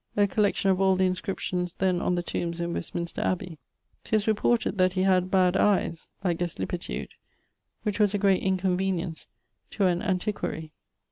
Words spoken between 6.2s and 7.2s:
(I guesse lippitude)